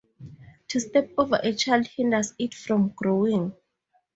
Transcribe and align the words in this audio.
To 0.69 0.79
step 0.79 1.11
over 1.15 1.39
a 1.43 1.53
child 1.53 1.85
hinders 1.85 2.33
it 2.39 2.55
from 2.55 2.87
growing. 2.95 3.53